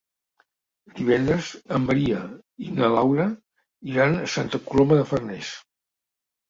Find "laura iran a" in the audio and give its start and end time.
2.97-4.27